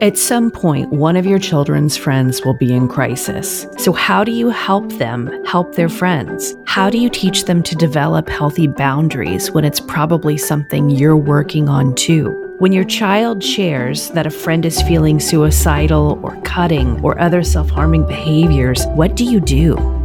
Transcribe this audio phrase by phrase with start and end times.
[0.00, 3.66] At some point, one of your children's friends will be in crisis.
[3.78, 6.54] So, how do you help them help their friends?
[6.66, 11.68] How do you teach them to develop healthy boundaries when it's probably something you're working
[11.68, 12.30] on too?
[12.60, 17.68] When your child shares that a friend is feeling suicidal or cutting or other self
[17.68, 19.97] harming behaviors, what do you do?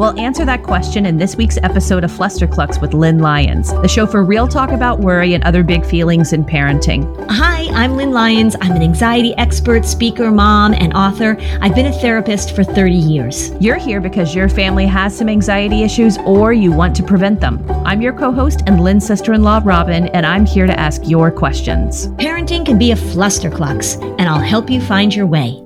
[0.00, 4.06] We'll answer that question in this week's episode of Flusterclux with Lynn Lyons, the show
[4.06, 7.04] for real talk about worry and other big feelings in parenting.
[7.28, 8.56] Hi, I'm Lynn Lyons.
[8.62, 11.36] I'm an anxiety expert, speaker, mom, and author.
[11.60, 13.52] I've been a therapist for 30 years.
[13.60, 17.62] You're here because your family has some anxiety issues or you want to prevent them.
[17.84, 21.02] I'm your co host and Lynn's sister in law, Robin, and I'm here to ask
[21.04, 22.06] your questions.
[22.16, 25.62] Parenting can be a flusterclux, and I'll help you find your way.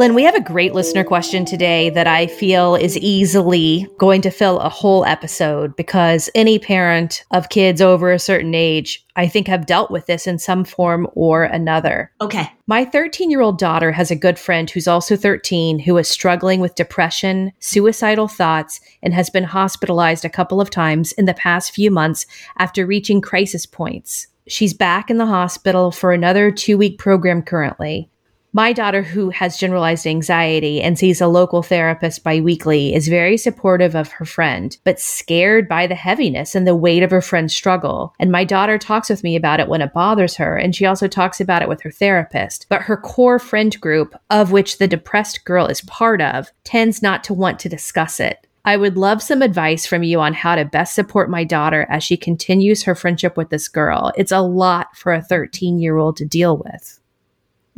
[0.00, 4.30] Lynn, we have a great listener question today that I feel is easily going to
[4.30, 9.46] fill a whole episode because any parent of kids over a certain age, I think,
[9.46, 12.10] have dealt with this in some form or another.
[12.22, 12.50] Okay.
[12.66, 16.60] My 13 year old daughter has a good friend who's also 13 who is struggling
[16.60, 21.74] with depression, suicidal thoughts, and has been hospitalized a couple of times in the past
[21.74, 22.24] few months
[22.58, 24.28] after reaching crisis points.
[24.48, 28.09] She's back in the hospital for another two week program currently.
[28.52, 33.94] My daughter, who has generalized anxiety and sees a local therapist biweekly, is very supportive
[33.94, 38.12] of her friend, but scared by the heaviness and the weight of her friend's struggle.
[38.18, 41.06] And my daughter talks with me about it when it bothers her, and she also
[41.06, 42.66] talks about it with her therapist.
[42.68, 47.22] But her core friend group, of which the depressed girl is part of, tends not
[47.24, 48.48] to want to discuss it.
[48.64, 52.02] I would love some advice from you on how to best support my daughter as
[52.02, 54.12] she continues her friendship with this girl.
[54.16, 56.99] It's a lot for a 13 year old to deal with.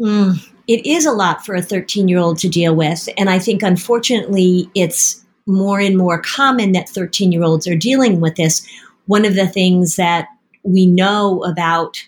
[0.02, 3.08] Mm, it is a lot for a 13 year old to deal with.
[3.16, 8.20] And I think, unfortunately, it's more and more common that 13 year olds are dealing
[8.20, 8.66] with this.
[9.06, 10.26] One of the things that
[10.64, 12.02] we know about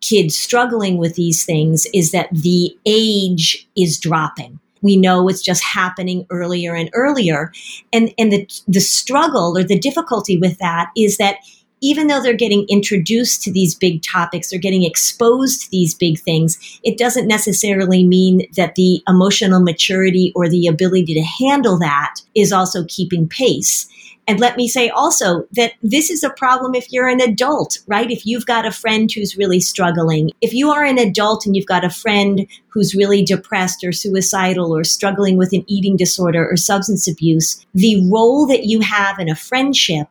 [0.00, 4.58] kids struggling with these things is that the age is dropping.
[4.82, 7.52] We know it's just happening earlier and earlier.
[7.92, 11.36] And, and the, the struggle or the difficulty with that is that
[11.80, 16.18] even though they're getting introduced to these big topics, they're getting exposed to these big
[16.18, 22.16] things, it doesn't necessarily mean that the emotional maturity or the ability to handle that
[22.34, 23.88] is also keeping pace.
[24.28, 28.08] And let me say also that this is a problem if you're an adult, right?
[28.10, 31.66] If you've got a friend who's really struggling, if you are an adult and you've
[31.66, 36.56] got a friend who's really depressed or suicidal or struggling with an eating disorder or
[36.56, 40.06] substance abuse, the role that you have in a friendship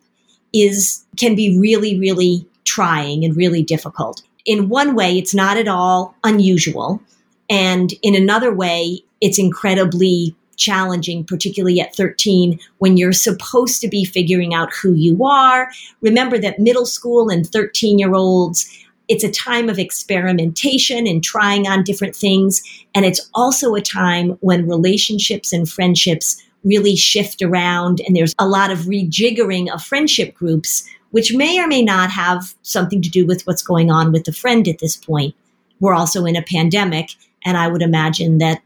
[0.54, 4.22] is can be really really trying and really difficult.
[4.46, 7.02] In one way it's not at all unusual
[7.50, 14.04] and in another way it's incredibly challenging particularly at 13 when you're supposed to be
[14.04, 15.70] figuring out who you are.
[16.02, 18.68] Remember that middle school and 13 year olds
[19.10, 22.62] it's a time of experimentation and trying on different things.
[22.94, 28.48] And it's also a time when relationships and friendships really shift around and there's a
[28.48, 33.26] lot of rejiggering of friendship groups, which may or may not have something to do
[33.26, 35.36] with what's going on with the friend at this point.
[35.80, 37.12] We're also in a pandemic,
[37.46, 38.62] and I would imagine that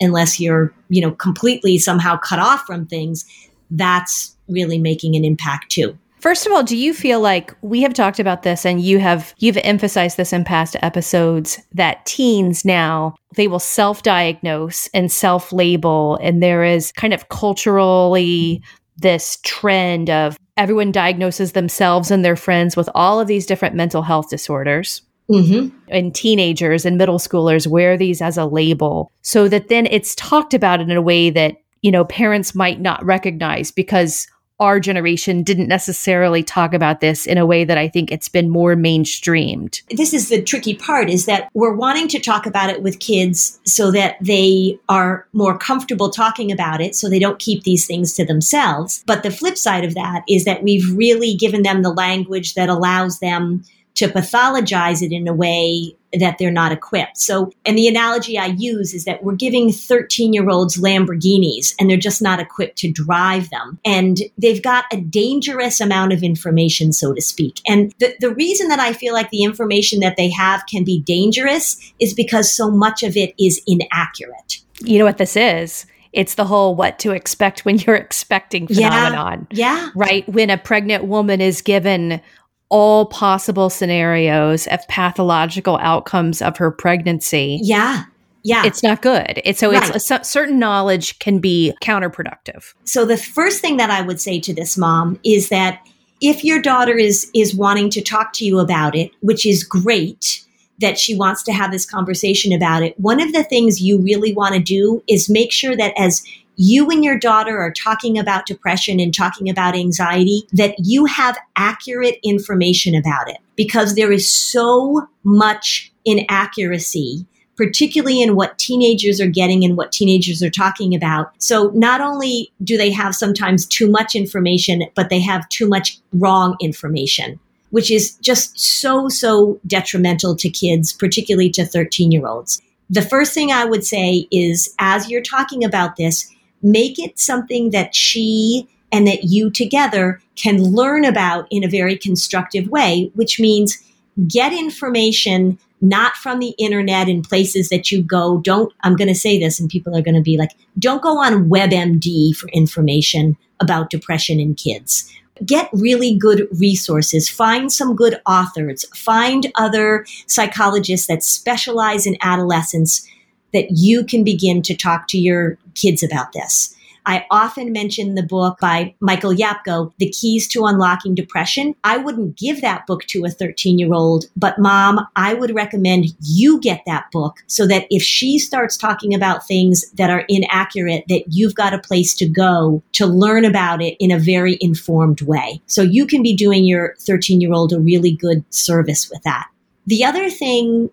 [0.00, 3.24] unless you're, you know, completely somehow cut off from things,
[3.70, 5.98] that's really making an impact too.
[6.24, 9.34] First of all, do you feel like we have talked about this and you have
[9.40, 16.42] you've emphasized this in past episodes that teens now they will self-diagnose and self-label and
[16.42, 18.62] there is kind of culturally
[18.96, 24.02] this trend of everyone diagnoses themselves and their friends with all of these different mental
[24.02, 25.02] health disorders.
[25.30, 25.74] Mm-hmm.
[25.88, 30.52] And teenagers and middle schoolers wear these as a label so that then it's talked
[30.52, 34.26] about in a way that, you know, parents might not recognize because
[34.60, 38.48] our generation didn't necessarily talk about this in a way that I think it's been
[38.48, 39.82] more mainstreamed.
[39.90, 43.60] This is the tricky part is that we're wanting to talk about it with kids
[43.64, 48.14] so that they are more comfortable talking about it so they don't keep these things
[48.14, 49.02] to themselves.
[49.06, 52.68] But the flip side of that is that we've really given them the language that
[52.68, 53.64] allows them
[53.94, 57.18] to pathologize it in a way that they're not equipped.
[57.18, 61.88] So, and the analogy I use is that we're giving 13 year olds Lamborghinis and
[61.88, 63.78] they're just not equipped to drive them.
[63.84, 67.60] And they've got a dangerous amount of information, so to speak.
[67.66, 71.00] And the, the reason that I feel like the information that they have can be
[71.00, 74.60] dangerous is because so much of it is inaccurate.
[74.80, 75.86] You know what this is?
[76.12, 79.46] It's the whole what to expect when you're expecting phenomenon.
[79.50, 79.76] Yeah.
[79.76, 79.90] yeah.
[79.94, 80.28] Right.
[80.28, 82.20] When a pregnant woman is given
[82.68, 87.60] all possible scenarios of pathological outcomes of her pregnancy.
[87.62, 88.04] Yeah.
[88.42, 88.66] Yeah.
[88.66, 89.40] It's not good.
[89.44, 89.94] It's so right.
[89.94, 92.74] it's a, certain knowledge can be counterproductive.
[92.84, 95.80] So the first thing that I would say to this mom is that
[96.20, 100.42] If your daughter is, is wanting to talk to you about it, which is great,
[100.80, 102.98] that she wants to have this conversation about it.
[102.98, 106.22] One of the things you really want to do is make sure that as
[106.56, 111.36] you and your daughter are talking about depression and talking about anxiety, that you have
[111.56, 119.28] accurate information about it because there is so much inaccuracy particularly in what teenagers are
[119.28, 121.30] getting and what teenagers are talking about.
[121.38, 125.96] So not only do they have sometimes too much information, but they have too much
[126.12, 127.38] wrong information
[127.74, 132.62] which is just so, so detrimental to kids, particularly to 13 year olds.
[132.88, 136.32] The first thing I would say is as you're talking about this,
[136.64, 141.96] make it something that she and that you together can learn about in a very
[141.96, 143.78] constructive way, which means
[144.26, 148.38] get information not from the internet in places that you go.
[148.38, 151.18] Don't, I'm going to say this and people are going to be like, don't go
[151.18, 155.12] on WebMD for information about depression in kids.
[155.44, 163.06] Get really good resources, find some good authors, find other psychologists that specialize in adolescence
[163.54, 166.74] that you can begin to talk to your kids about this.
[167.06, 171.74] I often mention the book by Michael Yapko, The Keys to Unlocking Depression.
[171.84, 176.06] I wouldn't give that book to a 13 year old, but mom, I would recommend
[176.20, 181.04] you get that book so that if she starts talking about things that are inaccurate,
[181.08, 185.20] that you've got a place to go to learn about it in a very informed
[185.22, 185.60] way.
[185.66, 189.48] So you can be doing your 13 year old a really good service with that.
[189.86, 190.90] The other thing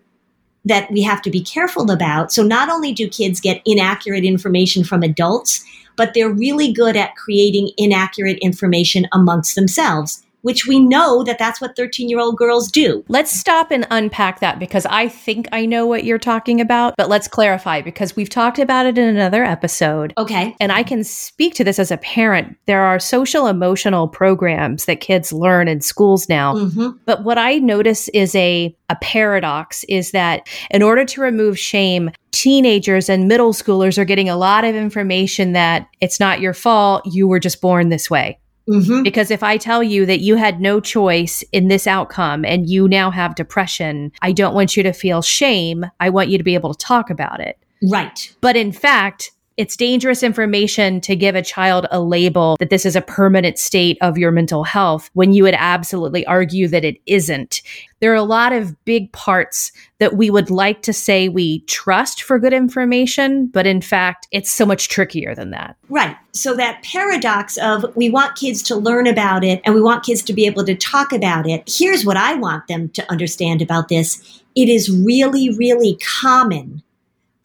[0.64, 2.32] that we have to be careful about.
[2.32, 5.64] So not only do kids get inaccurate information from adults,
[5.96, 11.60] but they're really good at creating inaccurate information amongst themselves which we know that that's
[11.60, 13.04] what 13 year old girls do.
[13.08, 17.08] Let's stop and unpack that because I think I know what you're talking about, but
[17.08, 20.12] let's clarify because we've talked about it in another episode.
[20.18, 20.54] Okay.
[20.60, 22.56] And I can speak to this as a parent.
[22.66, 26.54] There are social emotional programs that kids learn in schools now.
[26.54, 26.98] Mm-hmm.
[27.06, 32.10] But what I notice is a, a paradox is that in order to remove shame,
[32.32, 37.02] teenagers and middle schoolers are getting a lot of information that it's not your fault,
[37.06, 38.38] you were just born this way.
[38.68, 39.02] Mm-hmm.
[39.02, 42.88] Because if I tell you that you had no choice in this outcome and you
[42.88, 45.86] now have depression, I don't want you to feel shame.
[46.00, 47.58] I want you to be able to talk about it.
[47.90, 48.34] Right.
[48.40, 52.96] But in fact, it's dangerous information to give a child a label that this is
[52.96, 57.62] a permanent state of your mental health when you would absolutely argue that it isn't.
[58.00, 62.22] There are a lot of big parts that we would like to say we trust
[62.22, 65.76] for good information, but in fact, it's so much trickier than that.
[65.88, 66.16] Right.
[66.32, 70.22] So that paradox of we want kids to learn about it and we want kids
[70.22, 71.62] to be able to talk about it.
[71.66, 74.42] Here's what I want them to understand about this.
[74.56, 76.82] It is really, really common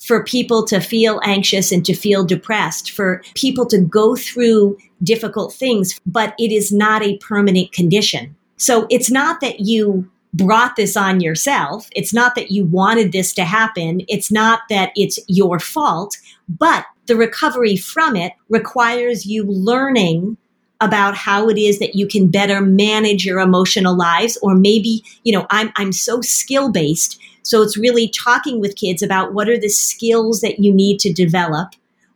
[0.08, 5.54] for people to feel anxious and to feel depressed, for people to go through difficult
[5.54, 8.34] things, but it is not a permanent condition.
[8.56, 11.90] So it's not that you brought this on yourself.
[11.94, 14.02] It's not that you wanted this to happen.
[14.08, 16.18] It's not that it's your fault,
[16.48, 20.38] but the recovery from it requires you learning
[20.80, 25.34] about how it is that you can better manage your emotional lives or maybe you
[25.34, 29.58] know i'm i'm so skill based so it's really talking with kids about what are
[29.58, 31.70] the skills that you need to develop?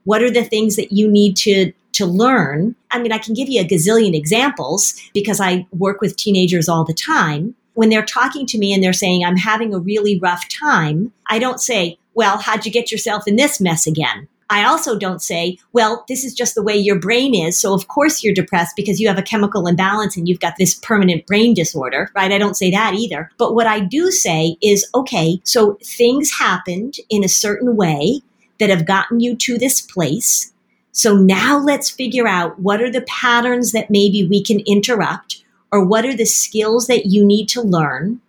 [0.03, 2.75] What are the things that you need to to learn?
[2.91, 6.83] I mean, I can give you a gazillion examples because I work with teenagers all
[6.83, 7.55] the time.
[7.75, 11.39] When they're talking to me and they're saying, I'm having a really rough time, I
[11.39, 14.27] don't say, Well, how'd you get yourself in this mess again?
[14.51, 17.57] I also don't say, well, this is just the way your brain is.
[17.57, 20.75] So of course you're depressed because you have a chemical imbalance and you've got this
[20.75, 22.33] permanent brain disorder, right?
[22.33, 23.31] I don't say that either.
[23.37, 28.21] But what I do say is, okay, so things happened in a certain way
[28.59, 30.51] that have gotten you to this place.
[30.91, 35.85] So now let's figure out what are the patterns that maybe we can interrupt or
[35.85, 38.19] what are the skills that you need to learn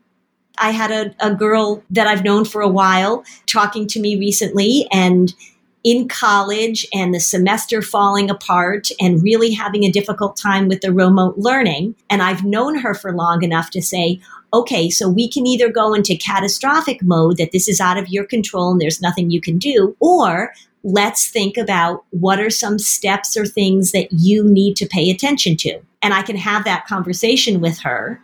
[0.59, 4.87] I had a, a, girl that I've known for a while talking to me recently,
[4.93, 5.35] and
[5.84, 10.92] in college and the semester falling apart and really having a difficult time with the
[10.92, 11.94] remote learning.
[12.08, 14.20] And I've known her for long enough to say,
[14.54, 18.24] okay, so we can either go into catastrophic mode that this is out of your
[18.24, 20.52] control and there's nothing you can do, or
[20.84, 25.56] let's think about what are some steps or things that you need to pay attention
[25.56, 25.80] to.
[26.02, 28.20] And I can have that conversation with her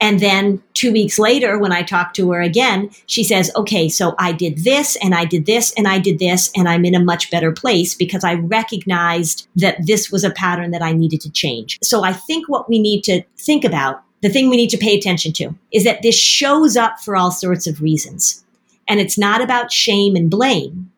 [0.00, 4.14] and then two weeks later, when I talk to her again, she says, okay, so
[4.18, 7.04] I did this and I did this and I did this, and I'm in a
[7.04, 11.30] much better place because I recognized that this was a pattern that I needed to
[11.30, 11.78] change.
[11.82, 14.96] So I think what we need to think about, the thing we need to pay
[14.96, 18.42] attention to, is that this shows up for all sorts of reasons.
[18.88, 20.90] And it's not about shame and blame,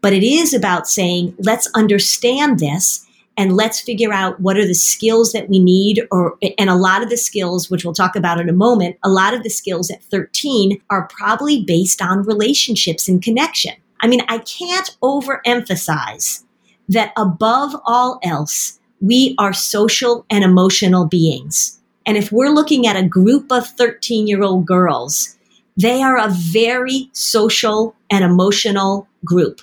[0.00, 3.06] but it is about saying, let's understand this
[3.38, 7.02] and let's figure out what are the skills that we need or and a lot
[7.02, 9.90] of the skills which we'll talk about in a moment a lot of the skills
[9.90, 13.72] at 13 are probably based on relationships and connection.
[14.00, 16.44] I mean i can't overemphasize
[16.90, 21.78] that above all else we are social and emotional beings.
[22.04, 25.36] And if we're looking at a group of 13 year old girls
[25.76, 29.60] they are a very social and emotional group.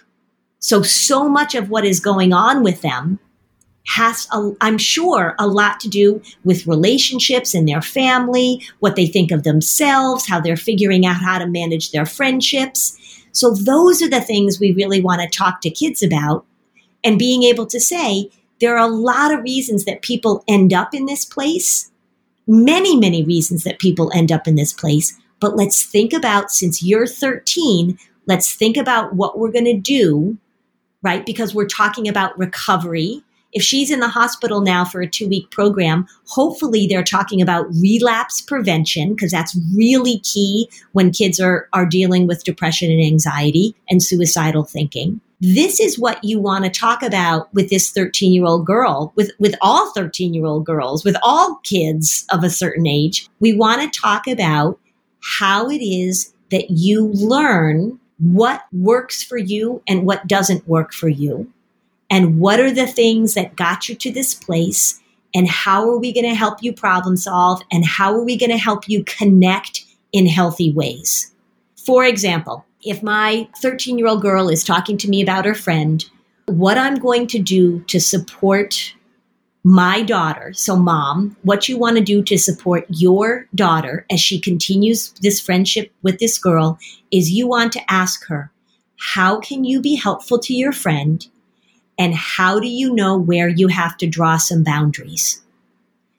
[0.60, 3.20] So so much of what is going on with them
[3.88, 9.06] has, a, I'm sure, a lot to do with relationships in their family, what they
[9.06, 12.98] think of themselves, how they're figuring out how to manage their friendships.
[13.32, 16.46] So, those are the things we really want to talk to kids about.
[17.04, 20.94] And being able to say, there are a lot of reasons that people end up
[20.94, 21.92] in this place,
[22.48, 25.20] many, many reasons that people end up in this place.
[25.40, 30.38] But let's think about, since you're 13, let's think about what we're going to do,
[31.04, 31.26] right?
[31.26, 33.24] Because we're talking about recovery
[33.56, 37.66] if she's in the hospital now for a two week program, hopefully they're talking about
[37.82, 43.74] relapse prevention because that's really key when kids are, are dealing with depression and anxiety
[43.90, 45.22] and suicidal thinking.
[45.40, 49.32] This is what you want to talk about with this 13 year old girl, with,
[49.40, 53.28] with all 13 year old girls, with all kids of a certain age.
[53.40, 54.80] We want to talk about
[55.22, 61.10] how it is that you learn what works for you and what doesn't work for
[61.10, 61.52] you
[62.10, 65.00] and what are the things that got you to this place
[65.34, 68.52] and how are we going to help you problem solve and how are we going
[68.52, 71.34] to help you connect in healthy ways.
[71.76, 76.06] For example, if my 13 year old girl is talking to me about her friend,
[76.46, 78.94] what I'm going to do to support
[79.64, 84.40] my daughter, so mom, what you want to do to support your daughter as she
[84.40, 86.78] continues this friendship with this girl
[87.12, 88.52] is you want to ask her,
[89.00, 91.28] how can you be helpful to your friend?
[91.98, 95.42] And how do you know where you have to draw some boundaries?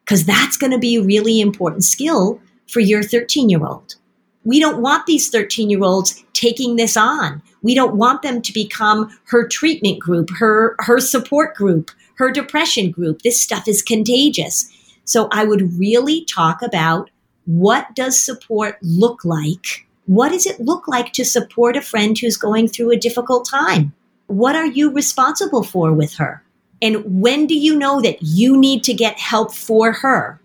[0.04, 3.96] Because that's going to be a really important skill for your 13 year old.
[4.44, 7.42] We don't want these 13 year olds taking this on.
[7.62, 12.90] We don't want them to become her treatment group, her, her support group, her depression
[12.90, 13.22] group.
[13.22, 14.70] This stuff is contagious.
[15.04, 17.10] So I would really talk about
[17.46, 19.86] what does support look like?
[20.06, 23.92] What does it look like to support a friend who's going through a difficult time?
[24.26, 26.42] What are you responsible for with her?
[26.82, 30.40] And when do you know that you need to get help for her?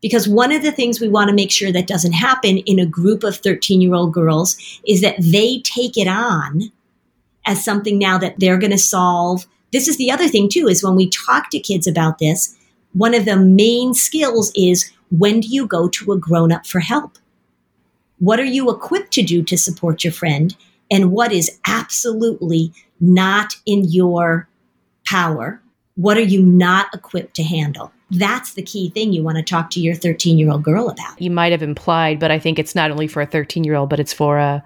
[0.00, 2.86] Because one of the things we want to make sure that doesn't happen in a
[2.86, 6.72] group of 13 year old girls is that they take it on
[7.46, 9.46] as something now that they're going to solve.
[9.72, 12.56] This is the other thing too, is when we talk to kids about this,
[12.92, 16.80] one of the main skills is when do you go to a grown up for
[16.80, 17.18] help?
[18.18, 20.54] What are you equipped to do to support your friend?
[20.90, 24.48] And what is absolutely not in your
[25.04, 25.60] power?
[25.96, 27.92] What are you not equipped to handle?
[28.10, 31.20] That's the key thing you want to talk to your 13 year old girl about.
[31.20, 33.90] You might have implied, but I think it's not only for a 13 year old,
[33.90, 34.62] but it's for a,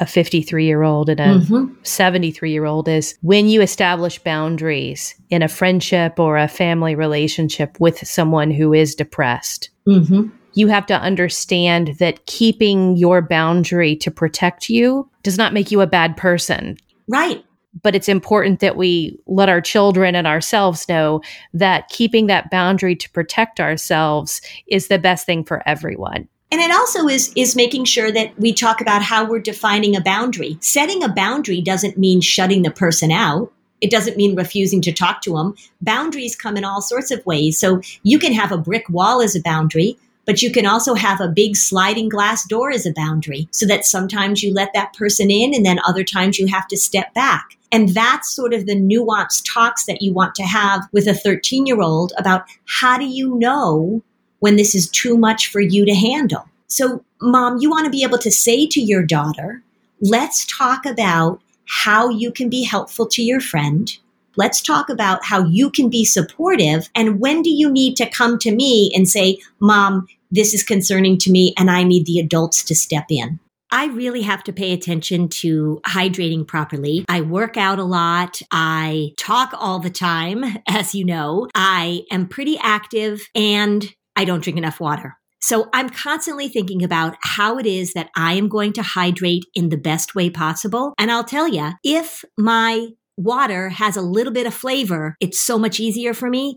[0.00, 1.40] a 53 year old and a
[1.82, 2.52] 73 mm-hmm.
[2.52, 8.06] year old is when you establish boundaries in a friendship or a family relationship with
[8.06, 9.70] someone who is depressed.
[9.86, 10.28] Mm-hmm.
[10.54, 15.80] You have to understand that keeping your boundary to protect you does not make you
[15.82, 16.78] a bad person.
[17.06, 17.44] Right
[17.82, 21.20] but it's important that we let our children and ourselves know
[21.52, 26.28] that keeping that boundary to protect ourselves is the best thing for everyone.
[26.50, 30.00] And it also is is making sure that we talk about how we're defining a
[30.00, 30.56] boundary.
[30.60, 33.52] Setting a boundary doesn't mean shutting the person out.
[33.80, 35.54] It doesn't mean refusing to talk to them.
[35.82, 37.58] Boundaries come in all sorts of ways.
[37.58, 39.98] So you can have a brick wall as a boundary,
[40.28, 43.86] but you can also have a big sliding glass door as a boundary so that
[43.86, 47.56] sometimes you let that person in and then other times you have to step back.
[47.72, 51.64] And that's sort of the nuanced talks that you want to have with a 13
[51.64, 54.02] year old about how do you know
[54.40, 56.46] when this is too much for you to handle?
[56.66, 59.62] So, mom, you want to be able to say to your daughter,
[60.02, 63.90] let's talk about how you can be helpful to your friend.
[64.36, 66.90] Let's talk about how you can be supportive.
[66.94, 71.18] And when do you need to come to me and say, Mom, this is concerning
[71.18, 73.40] to me and I need the adults to step in?
[73.70, 77.04] I really have to pay attention to hydrating properly.
[77.08, 78.40] I work out a lot.
[78.50, 81.48] I talk all the time, as you know.
[81.54, 85.16] I am pretty active and I don't drink enough water.
[85.40, 89.68] So I'm constantly thinking about how it is that I am going to hydrate in
[89.68, 90.94] the best way possible.
[90.98, 95.58] And I'll tell you, if my water has a little bit of flavor, it's so
[95.58, 96.56] much easier for me.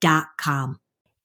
[0.00, 0.76] com.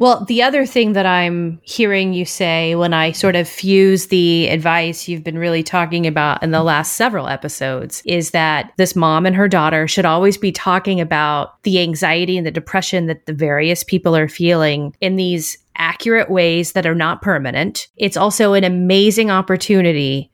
[0.00, 4.48] Well, the other thing that I'm hearing you say when I sort of fuse the
[4.48, 9.24] advice you've been really talking about in the last several episodes is that this mom
[9.24, 13.32] and her daughter should always be talking about the anxiety and the depression that the
[13.32, 17.86] various people are feeling in these accurate ways that are not permanent.
[17.96, 20.28] It's also an amazing opportunity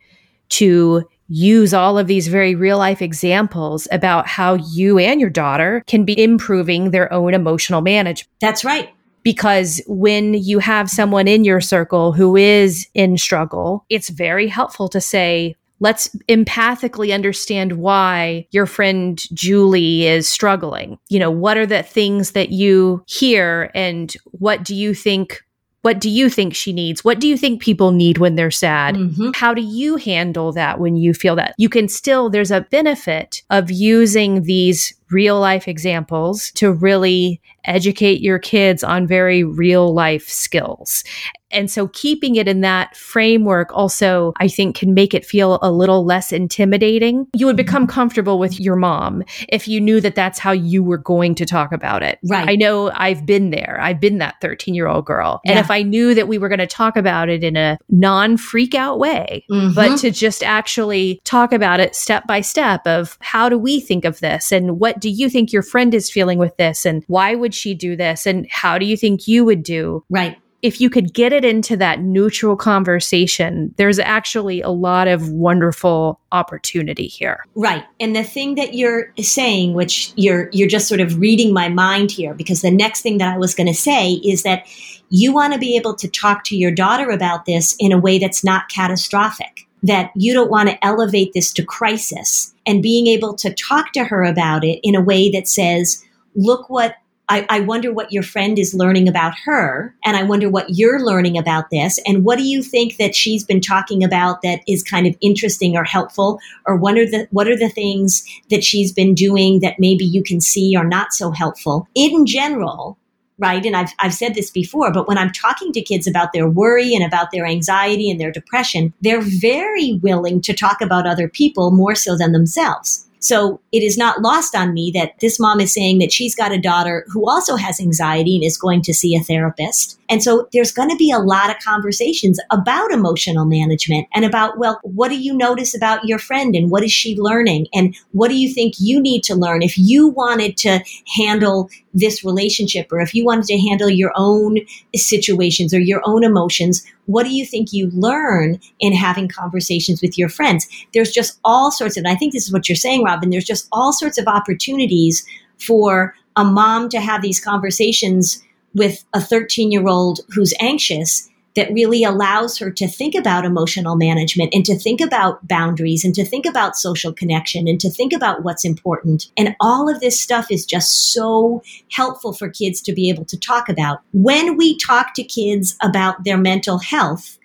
[0.50, 5.84] to use all of these very real life examples about how you and your daughter
[5.86, 8.26] can be improving their own emotional management.
[8.40, 8.90] That's right
[9.22, 14.88] because when you have someone in your circle who is in struggle, it's very helpful
[14.88, 20.98] to say, let's empathically understand why your friend Julie is struggling.
[21.08, 25.42] You know, what are the things that you hear and what do you think
[25.82, 27.04] What do you think she needs?
[27.04, 28.96] What do you think people need when they're sad?
[28.96, 29.34] Mhm.
[29.34, 31.54] How do you handle that when you feel that?
[31.56, 38.20] You can still, there's a benefit of using these real life examples to really educate
[38.20, 41.02] your kids on very real life skills.
[41.52, 45.70] And so keeping it in that framework also, I think, can make it feel a
[45.70, 47.26] little less intimidating.
[47.34, 50.98] You would become comfortable with your mom if you knew that that's how you were
[50.98, 52.18] going to talk about it.
[52.28, 52.48] Right.
[52.48, 53.78] I know I've been there.
[53.80, 55.40] I've been that 13 year old girl.
[55.44, 55.60] And Yeah.
[55.60, 58.74] if I knew that we were going to talk about it in a non freak
[58.74, 59.74] out way, Mhm.
[59.74, 64.04] but to just actually talk about it step by step of how do we think
[64.04, 67.34] of this and what do you think your friend is feeling with this and why
[67.34, 70.36] would she do this and how do you think you would do right.
[70.62, 76.20] If you could get it into that neutral conversation there's actually a lot of wonderful
[76.32, 77.84] opportunity here Right.
[77.98, 82.10] And the thing that you're saying, which you're you're just sort of reading my mind
[82.10, 84.66] here, because the next thing that I was going to say is that
[85.10, 88.18] you want to be able to talk to your daughter about this in a way
[88.18, 89.66] that's not catastrophic.
[89.82, 94.04] That you don't want to elevate this to crisis and being able to talk to
[94.04, 96.94] her about it in a way that says, look what
[97.30, 101.00] I, I wonder what your friend is learning about her, and I wonder what you're
[101.00, 104.82] learning about this, and what do you think that she's been talking about that is
[104.82, 108.92] kind of interesting or helpful, or what are the what are the things that she's
[108.92, 112.98] been doing that maybe you can see are not so helpful in general,
[113.38, 113.64] right?
[113.64, 116.96] And I've I've said this before, but when I'm talking to kids about their worry
[116.96, 121.70] and about their anxiety and their depression, they're very willing to talk about other people
[121.70, 123.06] more so than themselves.
[123.20, 126.52] So it is not lost on me that this mom is saying that she's got
[126.52, 129.99] a daughter who also has anxiety and is going to see a therapist.
[130.10, 134.58] And so there's going to be a lot of conversations about emotional management and about,
[134.58, 137.68] well, what do you notice about your friend and what is she learning?
[137.72, 140.80] And what do you think you need to learn if you wanted to
[141.16, 144.58] handle this relationship or if you wanted to handle your own
[144.96, 146.84] situations or your own emotions?
[147.06, 150.66] What do you think you learn in having conversations with your friends?
[150.92, 153.44] There's just all sorts of, and I think this is what you're saying, Robin, there's
[153.44, 155.24] just all sorts of opportunities
[155.58, 158.42] for a mom to have these conversations
[158.74, 163.96] with a 13 year old who's anxious that really allows her to think about emotional
[163.96, 168.12] management and to think about boundaries and to think about social connection and to think
[168.12, 169.26] about what's important.
[169.36, 173.38] And all of this stuff is just so helpful for kids to be able to
[173.38, 174.00] talk about.
[174.12, 177.38] When we talk to kids about their mental health,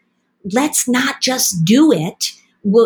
[0.53, 2.31] let's not just do it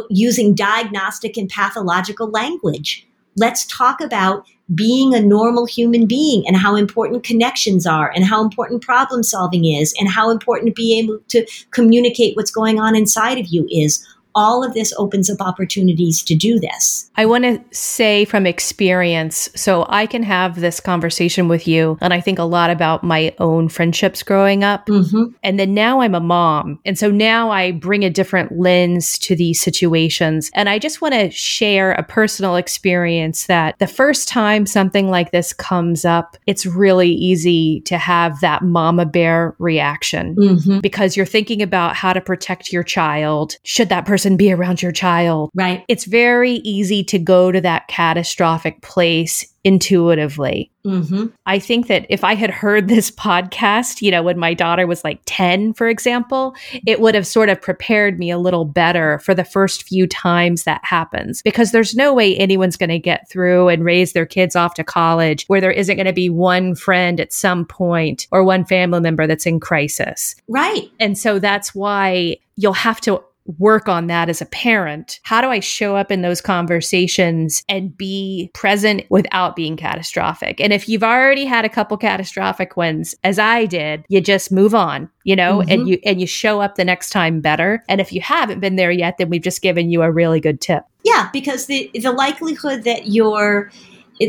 [0.10, 3.06] using diagnostic and pathological language.
[3.36, 8.44] Let's talk about being a normal human being and how important connections are and how
[8.44, 13.38] important problem solving is and how important being able to communicate what's going on inside
[13.38, 14.06] of you is.
[14.36, 17.10] All of this opens up opportunities to do this.
[17.16, 22.14] I want to say from experience, so I can have this conversation with you, and
[22.14, 24.86] I think a lot about my own friendships growing up.
[24.86, 25.34] Mm-hmm.
[25.44, 26.80] And then now I'm a mom.
[26.86, 30.52] And so now I bring a different lens to these situations.
[30.54, 35.32] And I just want to share a personal experience that the first time something like
[35.32, 40.80] this comes up, it's really easy to have that mama bear reaction Mm-hmm.
[40.80, 43.56] because you're thinking about how to protect your child.
[43.64, 45.50] Should that person be around your child?
[45.54, 45.84] Right.
[45.88, 50.72] It's very easy to go to that catastrophic place intuitively.
[50.86, 51.28] Mm-hmm.
[51.46, 55.04] I think that if I had heard this podcast, you know, when my daughter was
[55.04, 56.56] like 10, for example,
[56.88, 60.64] it would have sort of prepared me a little better for the first few times
[60.64, 64.56] that happens because there's no way anyone's going to get through and raise their kids
[64.56, 68.44] off to college where there isn't going to be one friend at some point or
[68.44, 70.36] one family member that's in crisis.
[70.48, 70.90] Right.
[71.00, 73.24] And so that's why you'll have to
[73.58, 75.20] work on that as a parent.
[75.24, 80.62] How do I show up in those conversations and be present without being catastrophic?
[80.62, 84.76] And if you've already had a couple catastrophic ones, as I did, you just move
[84.76, 85.88] on, you know, and mm-hmm.
[85.88, 87.84] you and you show up the next time better.
[87.90, 90.62] And if you haven't been there yet, then we've just given you a really good
[90.62, 90.84] tip.
[91.04, 93.72] Yeah, because the the likelihood that your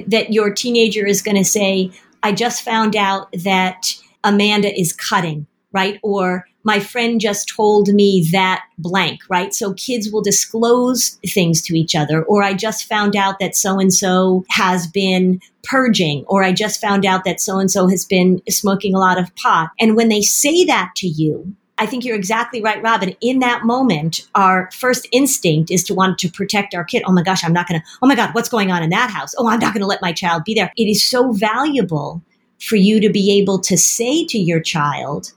[0.06, 1.90] that your teenager is going to say,
[2.22, 5.98] "I just found out that Amanda is cutting," right?
[6.02, 9.54] Or my friend just told me that blank, right?
[9.54, 12.22] So kids will disclose things to each other.
[12.24, 16.80] Or I just found out that so and so has been purging, or I just
[16.80, 19.70] found out that so and so has been smoking a lot of pot.
[19.78, 23.16] And when they say that to you, I think you're exactly right, Robin.
[23.22, 27.02] In that moment, our first instinct is to want to protect our kid.
[27.06, 29.10] Oh my gosh, I'm not going to, oh my God, what's going on in that
[29.10, 29.34] house?
[29.38, 30.70] Oh, I'm not going to let my child be there.
[30.76, 32.22] It is so valuable
[32.60, 35.32] for you to be able to say to your child,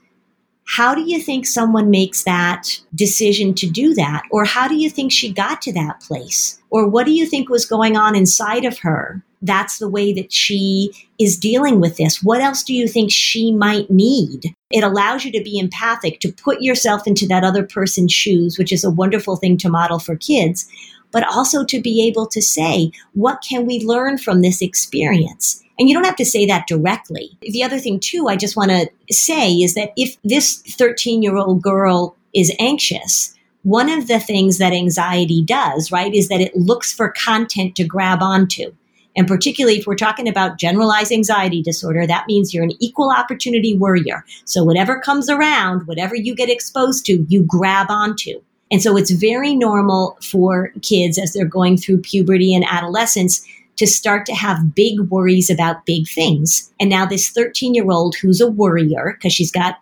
[0.66, 4.22] how do you think someone makes that decision to do that?
[4.30, 6.58] Or how do you think she got to that place?
[6.70, 10.32] Or what do you think was going on inside of her that's the way that
[10.32, 12.22] she is dealing with this.
[12.22, 14.54] What else do you think she might need?
[14.70, 18.72] It allows you to be empathic, to put yourself into that other person's shoes, which
[18.72, 20.66] is a wonderful thing to model for kids,
[21.12, 25.62] but also to be able to say, what can we learn from this experience?
[25.78, 27.36] And you don't have to say that directly.
[27.40, 31.36] The other thing, too, I just want to say is that if this 13 year
[31.36, 36.54] old girl is anxious, one of the things that anxiety does, right, is that it
[36.54, 38.72] looks for content to grab onto.
[39.16, 43.76] And particularly if we're talking about generalized anxiety disorder, that means you're an equal opportunity
[43.76, 44.24] worrier.
[44.44, 48.42] So whatever comes around, whatever you get exposed to, you grab onto.
[48.70, 53.86] And so it's very normal for kids as they're going through puberty and adolescence to
[53.86, 56.72] start to have big worries about big things.
[56.80, 59.78] And now this 13 year old who's a worrier because she's got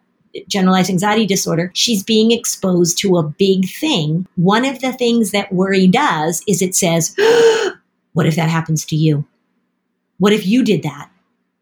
[0.48, 4.26] generalized anxiety disorder, she's being exposed to a big thing.
[4.36, 7.14] One of the things that worry does is it says,
[8.12, 9.24] What if that happens to you?
[10.18, 11.10] What if you did that?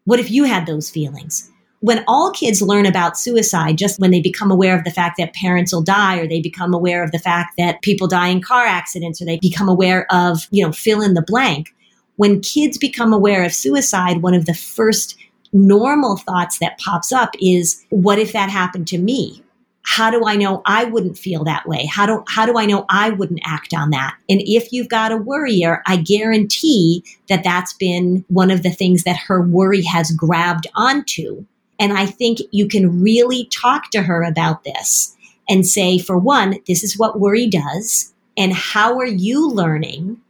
[0.05, 1.49] What if you had those feelings?
[1.79, 5.33] When all kids learn about suicide, just when they become aware of the fact that
[5.33, 8.65] parents will die, or they become aware of the fact that people die in car
[8.65, 11.73] accidents, or they become aware of, you know, fill in the blank.
[12.21, 15.17] When kids become aware of suicide, one of the first
[15.53, 19.43] normal thoughts that pops up is, what if that happened to me?
[19.83, 21.87] how do I know I wouldn't feel that way?
[21.87, 24.15] How do, how do I know I wouldn't act on that?
[24.29, 29.03] And if you've got a worrier, I guarantee that that's been one of the things
[29.05, 31.43] that her worry has grabbed onto.
[31.79, 35.17] And I think you can really talk to her about this
[35.49, 38.13] and say, for one, this is what worry does.
[38.37, 40.21] And how are you learning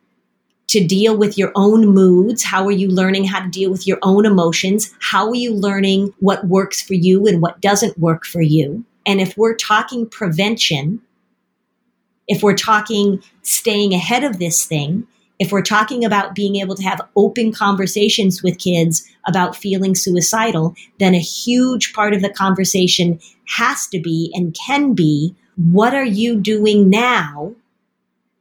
[0.72, 2.44] to deal with your own moods?
[2.46, 4.94] How are you learning how to deal with your own emotions?
[5.00, 8.86] How are you learning what works for you and what doesn't work for you?
[9.06, 11.02] And if we're talking prevention,
[12.30, 15.06] if we're talking staying ahead of this thing,
[15.40, 20.74] if we're talking about being able to have open conversations with kids about feeling suicidal,
[21.00, 26.06] then a huge part of the conversation has to be and can be what are
[26.06, 27.54] you doing now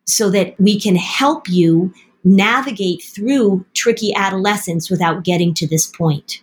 [0.07, 1.93] so that we can help you
[2.25, 6.43] navigate through tricky adolescence without getting to this point?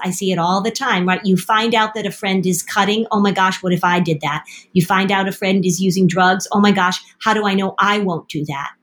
[0.00, 1.24] I see it all the time, right?
[1.24, 3.06] You find out that a friend is cutting.
[3.10, 4.44] Oh my gosh, what if I did that?
[4.72, 6.46] You find out a friend is using drugs.
[6.52, 8.74] Oh my gosh, how do I know I won't do that?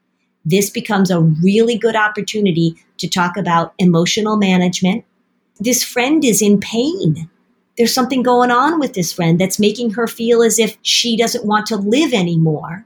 [0.45, 5.05] This becomes a really good opportunity to talk about emotional management.
[5.59, 7.29] This friend is in pain.
[7.77, 11.45] There's something going on with this friend that's making her feel as if she doesn't
[11.45, 12.85] want to live anymore.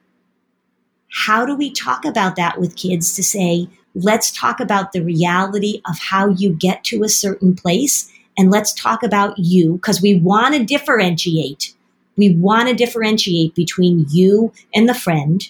[1.16, 5.82] How do we talk about that with kids to say, let's talk about the reality
[5.88, 10.20] of how you get to a certain place and let's talk about you because we
[10.20, 11.74] want to differentiate.
[12.18, 15.42] We want to differentiate between you and the friend.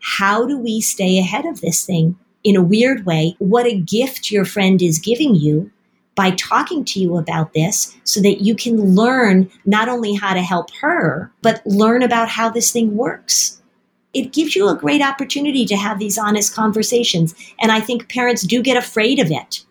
[0.00, 3.36] How do we stay ahead of this thing in a weird way?
[3.38, 5.70] What a gift your friend is giving you
[6.16, 10.42] by talking to you about this so that you can learn not only how to
[10.42, 13.61] help her, but learn about how this thing works.
[14.14, 17.34] It gives you a great opportunity to have these honest conversations.
[17.60, 19.64] And I think parents do get afraid of it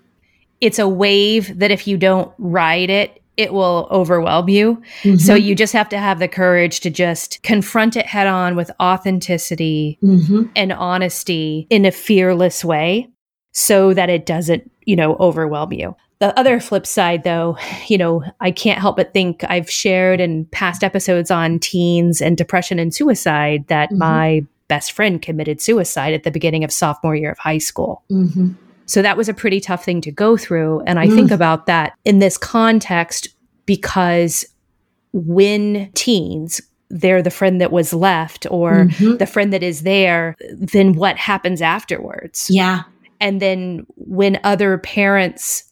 [0.62, 4.82] it's a wave that if you don't ride it, it will overwhelm you.
[5.02, 5.18] Mm-hmm.
[5.18, 8.70] So you just have to have the courage to just confront it head on with
[8.80, 10.44] authenticity mm-hmm.
[10.56, 13.10] and honesty in a fearless way
[13.52, 15.96] so that it doesn't, you know, overwhelm you.
[16.22, 17.58] The other flip side, though,
[17.88, 22.38] you know, I can't help but think I've shared in past episodes on teens and
[22.38, 23.98] depression and suicide that mm-hmm.
[23.98, 28.04] my best friend committed suicide at the beginning of sophomore year of high school.
[28.12, 28.52] Mm-hmm.
[28.86, 30.82] So that was a pretty tough thing to go through.
[30.82, 31.16] And I mm.
[31.16, 33.30] think about that in this context
[33.66, 34.46] because
[35.14, 39.18] when teens, they're the friend that was left or mm-hmm.
[39.18, 42.48] the friend that is there, then what happens afterwards?
[42.48, 42.84] Yeah.
[43.20, 45.71] And then when other parents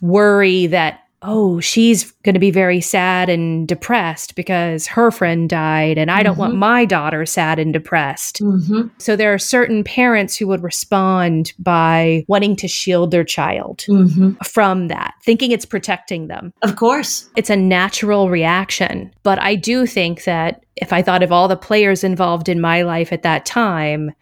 [0.00, 5.98] worry that oh, she's going to be very sad and depressed because her friend died,
[5.98, 6.40] and I don't mm-hmm.
[6.40, 8.40] want my daughter sad and depressed.
[8.40, 8.88] Mm-hmm.
[8.98, 14.32] So there are certain parents who would respond by wanting to shield their child mm-hmm.
[14.44, 16.52] from that, thinking it's protecting them.
[16.62, 17.28] Of course.
[17.34, 19.12] It's a natural reaction.
[19.22, 22.82] But I do think that if I thought of all the players involved in my
[22.82, 24.12] life at that time,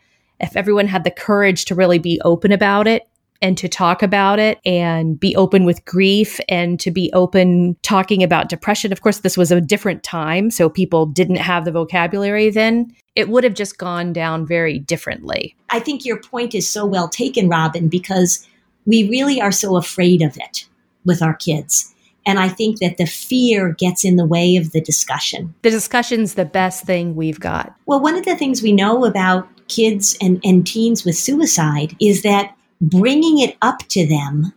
[0.41, 3.09] if everyone had the courage to really be open about it
[3.43, 8.23] and to talk about it and be open with grief and to be open talking
[8.23, 8.93] about depression.
[8.93, 12.95] Of course, this was a different time, so people didn't have the vocabulary then.
[13.17, 15.55] It would have just gone down very differently.
[15.71, 18.47] I think your point is so well taken, Robin, because
[18.87, 20.67] we really are so afraid of it
[21.05, 21.95] with our kids.
[22.27, 25.55] And I think that the fear gets in the way of the discussion.
[25.63, 27.75] The discussion's the best thing we've got.
[27.87, 32.23] Well, one of the things we know about kids and, and teens with suicide is
[32.23, 32.57] that
[32.91, 34.53] bringing it up to them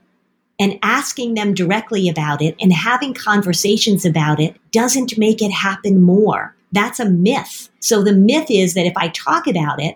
[0.59, 6.01] and asking them directly about it and having conversations about it doesn't make it happen
[6.01, 6.55] more.
[6.71, 7.69] That's a myth.
[7.79, 9.95] So the myth is that if I talk about it,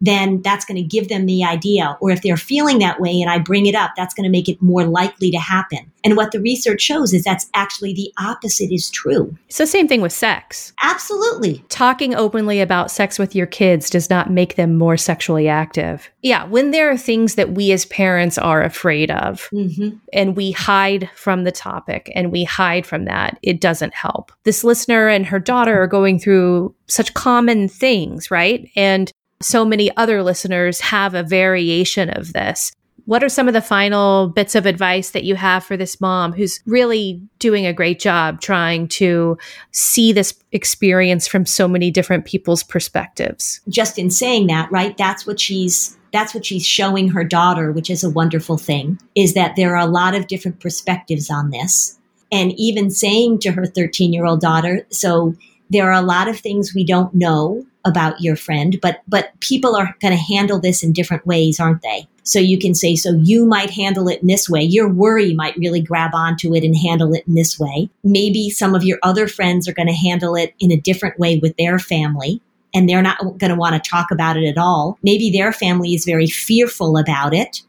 [0.00, 1.96] then that's going to give them the idea.
[2.00, 4.48] Or if they're feeling that way and I bring it up, that's going to make
[4.48, 5.90] it more likely to happen.
[6.04, 9.36] And what the research shows is that's actually the opposite is true.
[9.48, 10.72] It's the same thing with sex.
[10.82, 11.64] Absolutely.
[11.68, 16.08] Talking openly about sex with your kids does not make them more sexually active.
[16.22, 19.96] Yeah, when there are things that we as parents are afraid of mm-hmm.
[20.12, 24.30] and we hide from the topic and we hide from that, it doesn't help.
[24.44, 28.70] This listener and her daughter are going through such common things, right?
[28.76, 32.72] And so many other listeners have a variation of this.
[33.04, 36.32] What are some of the final bits of advice that you have for this mom
[36.32, 39.38] who's really doing a great job trying to
[39.70, 43.60] see this experience from so many different people's perspectives?
[43.68, 44.96] Just in saying that, right?
[44.96, 49.34] That's what she's that's what she's showing her daughter, which is a wonderful thing, is
[49.34, 51.98] that there are a lot of different perspectives on this.
[52.32, 55.34] And even saying to her 13 year old daughter, so
[55.70, 59.74] there are a lot of things we don't know about your friend, but but people
[59.74, 62.06] are going to handle this in different ways, aren't they?
[62.24, 64.62] So you can say, so you might handle it in this way.
[64.62, 67.88] Your worry might really grab onto it and handle it in this way.
[68.02, 71.38] Maybe some of your other friends are going to handle it in a different way
[71.38, 72.42] with their family
[72.74, 74.98] and they're not going to want to talk about it at all.
[75.02, 77.62] Maybe their family is very fearful about it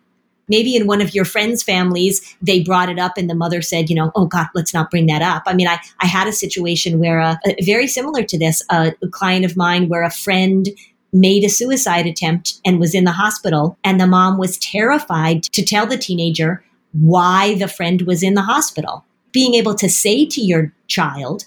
[0.47, 3.89] maybe in one of your friends' families, they brought it up and the mother said,
[3.89, 5.43] you know, oh God, let's not bring that up.
[5.45, 9.07] I mean, I, I had a situation where, uh, very similar to this, uh, a
[9.07, 10.69] client of mine where a friend
[11.13, 15.63] made a suicide attempt and was in the hospital, and the mom was terrified to
[15.63, 19.05] tell the teenager why the friend was in the hospital.
[19.31, 21.45] Being able to say to your child,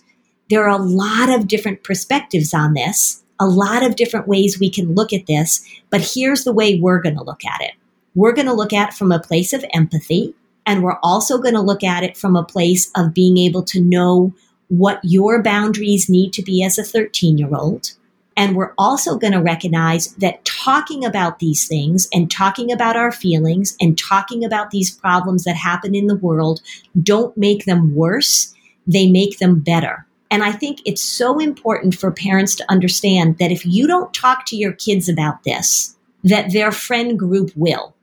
[0.49, 4.71] there are a lot of different perspectives on this, a lot of different ways we
[4.71, 7.73] can look at this, but here's the way we're going to look at it
[8.15, 10.35] we're going to look at from a place of empathy.
[10.67, 13.81] And we're also going to look at it from a place of being able to
[13.81, 14.35] know
[14.69, 17.93] what your boundaries need to be as a 13 year old.
[18.37, 23.13] And we're also going to recognize that talking about these things and talking about our
[23.13, 26.63] feelings and talking about these problems that happen in the world
[27.03, 28.55] don't make them worse.
[28.87, 30.07] They make them better.
[30.31, 34.47] And I think it's so important for parents to understand that if you don't talk
[34.47, 37.95] to your kids about this, that their friend group will.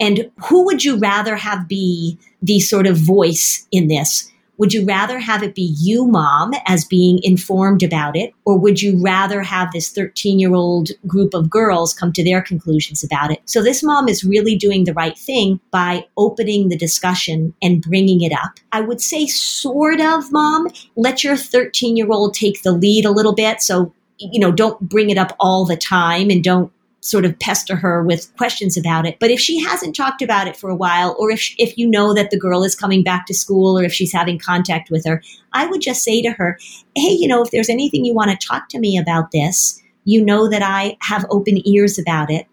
[0.00, 4.30] And who would you rather have be the sort of voice in this?
[4.60, 8.34] Would you rather have it be you, mom, as being informed about it?
[8.44, 12.42] Or would you rather have this 13 year old group of girls come to their
[12.42, 13.40] conclusions about it?
[13.46, 18.20] So this mom is really doing the right thing by opening the discussion and bringing
[18.20, 18.58] it up.
[18.72, 23.12] I would say, sort of, mom, let your 13 year old take the lead a
[23.12, 23.62] little bit.
[23.62, 27.76] So, you know, don't bring it up all the time and don't sort of pester
[27.76, 29.18] her with questions about it.
[29.18, 32.12] But if she hasn't talked about it for a while, or if, if you know
[32.14, 35.22] that the girl is coming back to school, or if she's having contact with her,
[35.52, 36.58] I would just say to her,
[36.94, 40.24] Hey, you know, if there's anything you want to talk to me about this, you
[40.24, 42.46] know that I have open ears about it.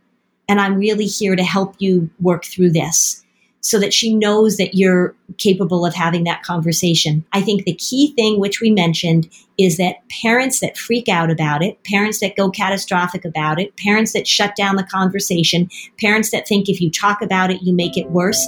[0.50, 3.24] And I'm really here to help you work through this
[3.68, 7.26] so that she knows that you're capable of having that conversation.
[7.34, 9.28] I think the key thing, which we mentioned,
[9.58, 14.14] is that parents that freak out about it, parents that go catastrophic about it, parents
[14.14, 17.98] that shut down the conversation, parents that think if you talk about it, you make
[17.98, 18.42] it worse,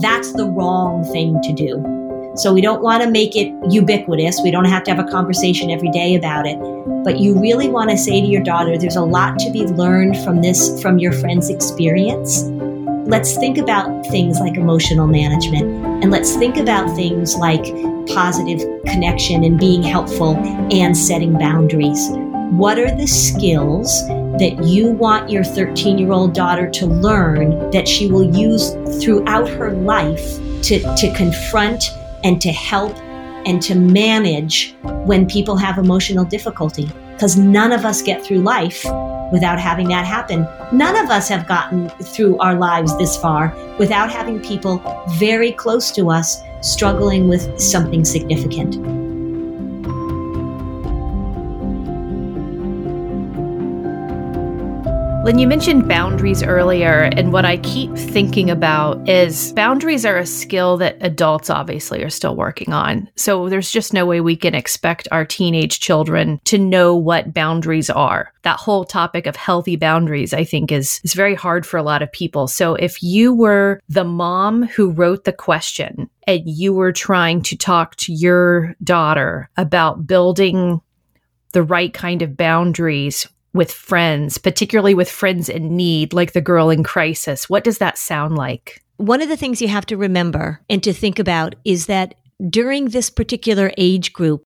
[0.00, 2.32] that's the wrong thing to do.
[2.36, 4.40] So we don't want to make it ubiquitous.
[4.42, 6.56] We don't have to have a conversation every day about it.
[7.04, 10.16] But you really want to say to your daughter, there's a lot to be learned
[10.24, 12.48] from this, from your friend's experience
[13.06, 15.64] let's think about things like emotional management
[16.02, 17.64] and let's think about things like
[18.06, 22.08] positive connection and being helpful and setting boundaries.
[22.52, 24.06] What are the skills
[24.38, 29.48] that you want your 13 year old daughter to learn that she will use throughout
[29.48, 31.90] her life to, to confront
[32.24, 32.96] and to help
[33.46, 36.88] and to manage when people have emotional difficulty?
[37.22, 38.84] Because none of us get through life
[39.30, 40.44] without having that happen.
[40.72, 44.82] None of us have gotten through our lives this far without having people
[45.18, 49.01] very close to us struggling with something significant.
[55.24, 60.26] Lynn, you mentioned boundaries earlier, and what I keep thinking about is boundaries are a
[60.26, 63.08] skill that adults obviously are still working on.
[63.14, 67.88] So there's just no way we can expect our teenage children to know what boundaries
[67.88, 68.32] are.
[68.42, 72.02] That whole topic of healthy boundaries, I think, is, is very hard for a lot
[72.02, 72.48] of people.
[72.48, 77.56] So if you were the mom who wrote the question and you were trying to
[77.56, 80.80] talk to your daughter about building
[81.52, 86.70] the right kind of boundaries with friends, particularly with friends in need, like the girl
[86.70, 87.48] in crisis?
[87.48, 88.82] What does that sound like?
[88.96, 92.14] One of the things you have to remember and to think about is that
[92.48, 94.42] during this particular age group,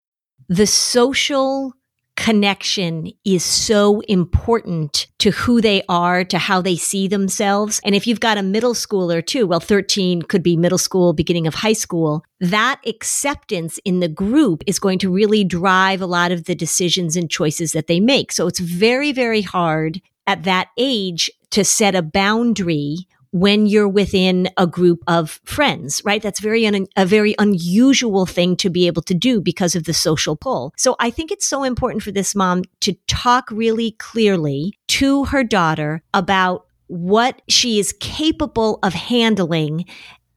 [0.48, 1.72] the social
[2.16, 7.80] connection is so important to who they are, to how they see themselves.
[7.84, 11.46] And if you've got a middle schooler too, well, 13 could be middle school, beginning
[11.46, 16.32] of high school, that acceptance in the group is going to really drive a lot
[16.32, 18.32] of the decisions and choices that they make.
[18.32, 24.48] So it's very, very hard at that age to set a boundary when you're within
[24.56, 26.22] a group of friends, right?
[26.22, 29.94] That's very un- a very unusual thing to be able to do because of the
[29.94, 30.72] social pull.
[30.76, 35.44] So I think it's so important for this mom to talk really clearly to her
[35.44, 39.84] daughter about what she is capable of handling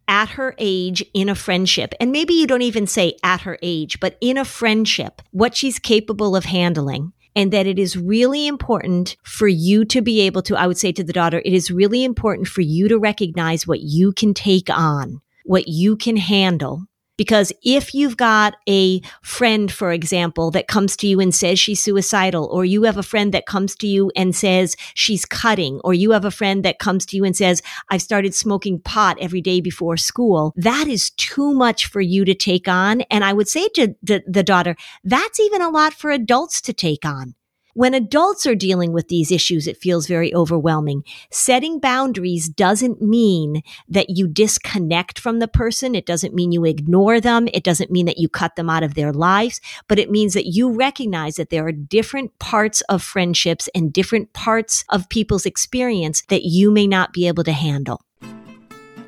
[0.07, 1.93] at her age in a friendship.
[1.99, 5.77] And maybe you don't even say at her age, but in a friendship, what she's
[5.77, 10.57] capable of handling and that it is really important for you to be able to,
[10.57, 13.79] I would say to the daughter, it is really important for you to recognize what
[13.79, 16.83] you can take on, what you can handle.
[17.19, 21.83] Because if you've got a friend, for example, that comes to you and says she's
[21.83, 25.93] suicidal, or you have a friend that comes to you and says she's cutting, or
[25.93, 29.41] you have a friend that comes to you and says, I've started smoking pot every
[29.41, 33.01] day before school, that is too much for you to take on.
[33.11, 36.71] And I would say to the, the daughter, that's even a lot for adults to
[36.71, 37.35] take on.
[37.79, 41.05] When adults are dealing with these issues, it feels very overwhelming.
[41.31, 45.95] Setting boundaries doesn't mean that you disconnect from the person.
[45.95, 47.47] It doesn't mean you ignore them.
[47.53, 50.47] It doesn't mean that you cut them out of their lives, but it means that
[50.47, 56.23] you recognize that there are different parts of friendships and different parts of people's experience
[56.27, 58.01] that you may not be able to handle.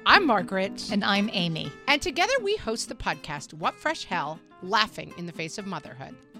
[0.06, 0.90] I'm Margaret.
[0.94, 1.74] And I'm Amy.
[1.90, 6.16] And together we host the podcast, What Fresh Hell Laughing in the Face of Motherhood.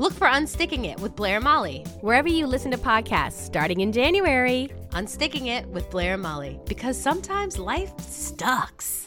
[0.00, 3.92] Look for Unsticking It with Blair and Molly, wherever you listen to podcasts, starting in
[3.92, 4.70] January.
[4.92, 9.04] Unsticking It with Blair and Molly, because sometimes life sucks.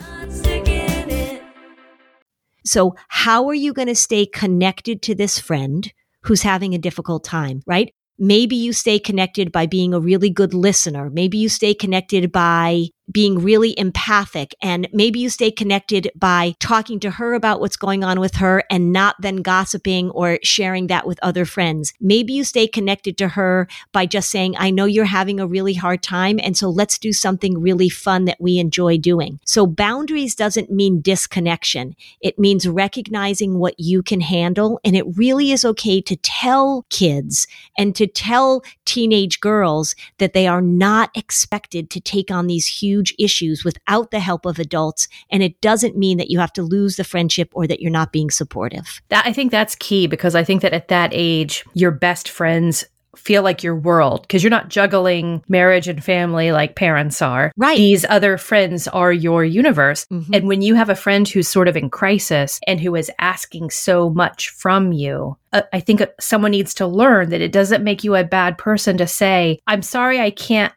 [2.64, 5.91] So, how are you going to stay connected to this friend
[6.26, 7.91] who's having a difficult time, right?
[8.20, 11.10] Maybe you stay connected by being a really good listener.
[11.10, 14.56] Maybe you stay connected by being really empathic.
[14.62, 18.64] And maybe you stay connected by talking to her about what's going on with her
[18.70, 21.93] and not then gossiping or sharing that with other friends.
[21.99, 25.74] Maybe you stay connected to her by just saying, I know you're having a really
[25.74, 26.39] hard time.
[26.41, 29.39] And so let's do something really fun that we enjoy doing.
[29.45, 31.95] So boundaries doesn't mean disconnection.
[32.22, 34.80] It means recognizing what you can handle.
[34.84, 37.47] And it really is okay to tell kids
[37.78, 38.62] and to tell
[38.94, 44.20] teenage girls that they are not expected to take on these huge issues without the
[44.20, 45.08] help of adults.
[45.32, 48.12] And it doesn't mean that you have to lose the friendship or that you're not
[48.12, 49.02] being supportive.
[49.10, 52.86] That I think that's key because I think that at that age, your best friends
[53.16, 57.51] feel like your world because you're not juggling marriage and family like parents are.
[57.57, 57.78] Right.
[57.78, 60.05] These other friends are your universe.
[60.11, 60.34] Mm-hmm.
[60.34, 63.70] And when you have a friend who's sort of in crisis and who is asking
[63.70, 68.03] so much from you, uh, I think someone needs to learn that it doesn't make
[68.03, 70.74] you a bad person to say, I'm sorry, I can't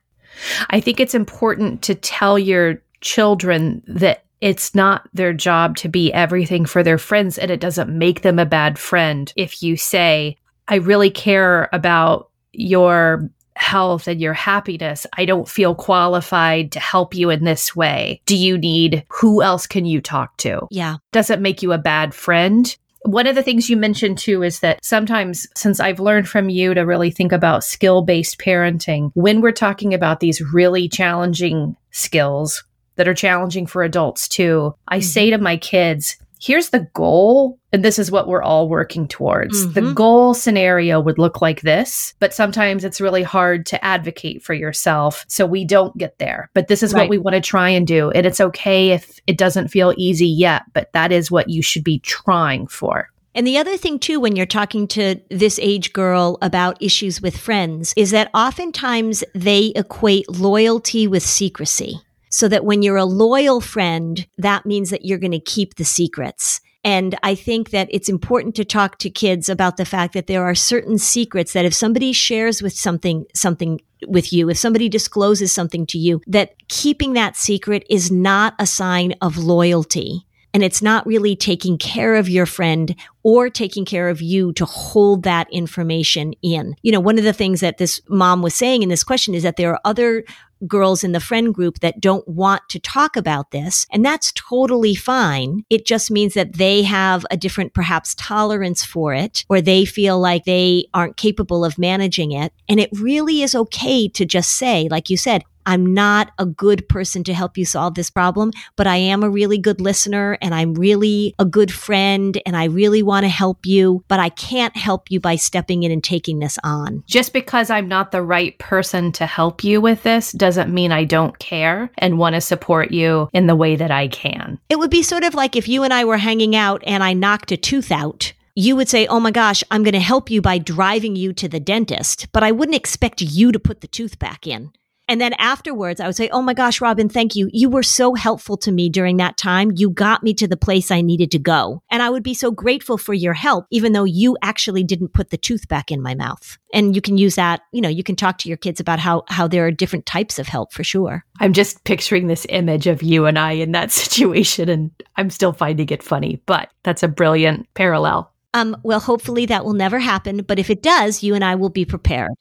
[0.71, 6.13] I think it's important to tell your children that it's not their job to be
[6.13, 10.37] everything for their friends and it doesn't make them a bad friend if you say,
[10.69, 15.07] I really care about your health and your happiness.
[15.17, 18.21] I don't feel qualified to help you in this way.
[18.27, 20.67] Do you need who else can you talk to?
[20.71, 20.97] Yeah.
[21.13, 22.77] Does it make you a bad friend.
[23.03, 26.75] One of the things you mentioned too is that sometimes, since I've learned from you
[26.75, 32.65] to really think about skill based parenting, when we're talking about these really challenging skills
[32.97, 35.39] that are challenging for adults too, I say mm-hmm.
[35.39, 39.73] to my kids, here's the goal and this is what we're all working towards.
[39.75, 39.95] The Mhm.
[39.95, 45.25] goal scenario would look like this, but sometimes it's really hard to advocate for yourself.
[45.29, 46.51] So we don't get there.
[46.55, 48.11] But this is what we want to try and do.
[48.11, 51.85] And it's okay if it doesn't feel easy yet, but that is what you should
[51.85, 53.11] be trying for.
[53.35, 57.37] And the other thing, too, when you're talking to this age girl about issues with
[57.37, 62.01] friends, is that oftentimes they equate loyalty with secrecy.
[62.37, 65.87] So that when you're a loyal friend, that means that you're going to keep the
[65.87, 66.61] secrets.
[66.85, 70.45] And I think that it's important to talk to kids about the fact that there
[70.45, 75.51] are certain secrets that if somebody shares with something, something with you, if somebody discloses
[75.51, 80.27] something to you, that keeping that secret is not a sign of loyalty.
[80.53, 84.65] And it's not really taking care of your friend or taking care of you to
[84.65, 86.75] hold that information in.
[86.83, 89.43] You know, one of the things that this mom was saying in this question is
[89.43, 90.25] that there are other
[90.67, 93.87] girls in the friend group that don't want to talk about this.
[93.93, 95.65] And that's totally fine.
[95.71, 100.19] It just means that they have a different, perhaps, tolerance for it, or they feel
[100.19, 102.53] like they aren't capable of managing it.
[102.69, 106.89] And it really is okay to just say, like you said, I'm not a good
[106.89, 110.55] person to help you solve this problem, but I am a really good listener and
[110.55, 114.77] I'm really a good friend and I really want to help you, but I can't
[114.77, 117.03] help you by stepping in and taking this on.
[117.07, 121.05] Just because I'm not the right person to help you with this doesn't mean I
[121.05, 124.59] don't care and want to support you in the way that I can.
[124.69, 127.13] It would be sort of like if you and I were hanging out and I
[127.13, 128.33] knocked a tooth out.
[128.55, 131.49] You would say, Oh my gosh, I'm going to help you by driving you to
[131.49, 134.73] the dentist, but I wouldn't expect you to put the tooth back in.
[135.09, 137.49] And then afterwards, I would say, Oh my gosh, Robin, thank you.
[137.53, 139.73] You were so helpful to me during that time.
[139.77, 141.83] You got me to the place I needed to go.
[141.91, 145.31] And I would be so grateful for your help, even though you actually didn't put
[145.31, 146.59] the tooth back in my mouth.
[146.73, 149.25] And you can use that, you know, you can talk to your kids about how,
[149.29, 151.25] how there are different types of help for sure.
[151.41, 155.53] I'm just picturing this image of you and I in that situation, and I'm still
[155.53, 158.33] finding it funny, but that's a brilliant parallel.
[158.55, 160.39] Um, well, hopefully that will never happen.
[160.39, 162.33] But if it does, you and I will be prepared.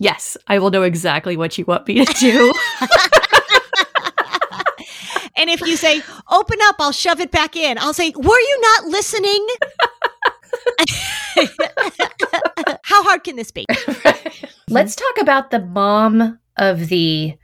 [0.00, 2.52] Yes, I will know exactly what you want me to do.
[5.40, 8.60] And if you say, open up, I'll shove it back in, I'll say, were you
[8.60, 9.46] not listening?
[12.82, 13.64] How hard can this be?
[14.68, 17.38] Let's talk about the mom of the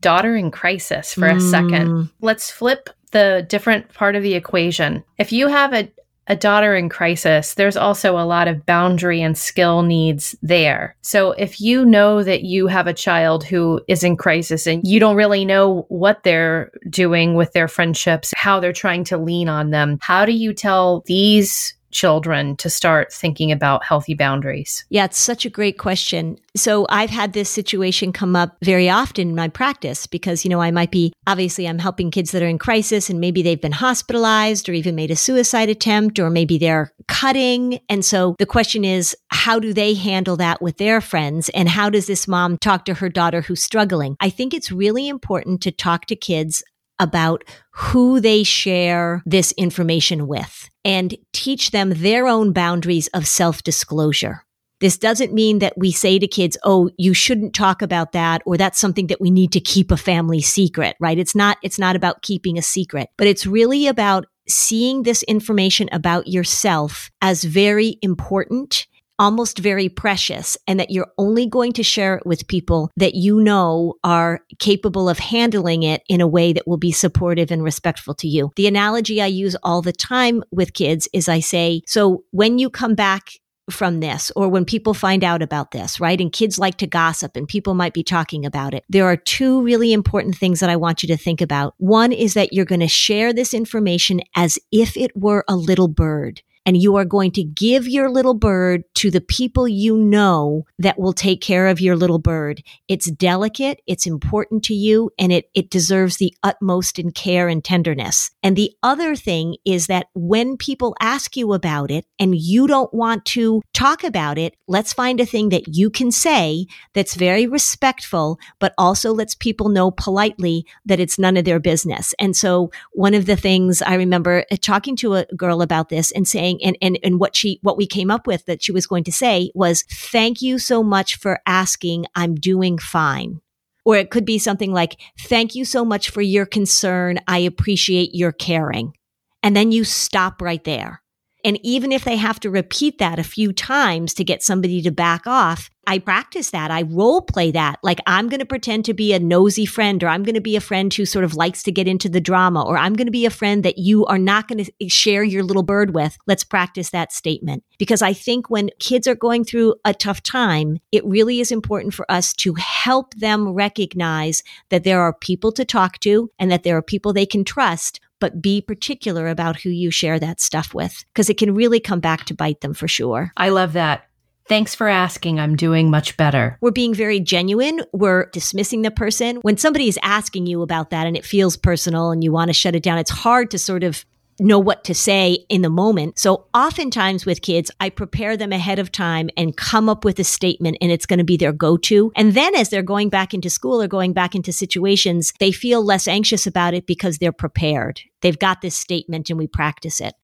[0.00, 1.88] daughter in crisis for a second.
[1.88, 2.10] Mm.
[2.20, 5.02] Let's flip the different part of the equation.
[5.18, 5.90] If you have a
[6.30, 10.94] a daughter in crisis, there's also a lot of boundary and skill needs there.
[11.02, 15.00] So if you know that you have a child who is in crisis and you
[15.00, 19.70] don't really know what they're doing with their friendships, how they're trying to lean on
[19.70, 24.84] them, how do you tell these children to start thinking about healthy boundaries?
[24.88, 26.38] Yeah, it's such a great question.
[26.56, 30.60] So I've had this situation come up very often in my practice because, you know,
[30.60, 33.72] I might be obviously I'm helping kids that are in crisis and maybe they've been
[33.72, 37.78] hospitalized or even made a suicide attempt or maybe they're cutting.
[37.88, 41.48] And so the question is, how do they handle that with their friends?
[41.50, 44.16] And how does this mom talk to her daughter who's struggling?
[44.20, 46.62] I think it's really important to talk to kids
[47.00, 47.42] about
[47.72, 54.44] who they share this information with and teach them their own boundaries of self disclosure.
[54.80, 58.56] This doesn't mean that we say to kids, Oh, you shouldn't talk about that, or
[58.56, 61.18] that's something that we need to keep a family secret, right?
[61.18, 65.88] It's not, it's not about keeping a secret, but it's really about seeing this information
[65.92, 68.86] about yourself as very important
[69.20, 73.38] almost very precious and that you're only going to share it with people that you
[73.38, 78.14] know are capable of handling it in a way that will be supportive and respectful
[78.14, 78.50] to you.
[78.56, 82.70] The analogy I use all the time with kids is I say, so when you
[82.70, 83.32] come back
[83.68, 86.20] from this or when people find out about this, right?
[86.20, 88.84] And kids like to gossip and people might be talking about it.
[88.88, 91.74] There are two really important things that I want you to think about.
[91.76, 95.88] One is that you're going to share this information as if it were a little
[95.88, 96.42] bird.
[96.66, 100.98] And you are going to give your little bird to the people you know that
[100.98, 102.62] will take care of your little bird.
[102.88, 107.64] It's delicate, it's important to you, and it, it deserves the utmost in care and
[107.64, 108.30] tenderness.
[108.42, 112.92] And the other thing is that when people ask you about it and you don't
[112.92, 117.46] want to talk about it, let's find a thing that you can say that's very
[117.46, 122.14] respectful, but also lets people know politely that it's none of their business.
[122.18, 126.10] And so one of the things I remember uh, talking to a girl about this
[126.12, 128.86] and saying, and, and, and what she, what we came up with that she was
[128.86, 132.06] going to say was, thank you so much for asking.
[132.14, 133.40] I'm doing fine.
[133.84, 137.18] Or it could be something like, thank you so much for your concern.
[137.26, 138.94] I appreciate your caring.
[139.42, 140.99] And then you stop right there.
[141.44, 144.90] And even if they have to repeat that a few times to get somebody to
[144.90, 146.70] back off, I practice that.
[146.70, 147.80] I role play that.
[147.82, 150.54] Like I'm going to pretend to be a nosy friend, or I'm going to be
[150.54, 153.12] a friend who sort of likes to get into the drama, or I'm going to
[153.12, 156.16] be a friend that you are not going to share your little bird with.
[156.26, 157.64] Let's practice that statement.
[157.78, 161.94] Because I think when kids are going through a tough time, it really is important
[161.94, 166.62] for us to help them recognize that there are people to talk to and that
[166.62, 170.74] there are people they can trust but be particular about who you share that stuff
[170.74, 173.32] with because it can really come back to bite them for sure.
[173.36, 174.06] I love that.
[174.50, 175.38] Thanks for asking.
[175.38, 176.58] I'm doing much better.
[176.60, 177.82] We're being very genuine.
[177.92, 179.36] We're dismissing the person.
[179.42, 182.52] When somebody is asking you about that and it feels personal and you want to
[182.52, 184.04] shut it down, it's hard to sort of
[184.40, 186.18] know what to say in the moment.
[186.18, 190.24] So oftentimes with kids, I prepare them ahead of time and come up with a
[190.24, 192.12] statement and it's going to be their go-to.
[192.16, 195.84] And then as they're going back into school or going back into situations, they feel
[195.84, 198.00] less anxious about it because they're prepared.
[198.22, 200.14] They've got this statement and we practice it.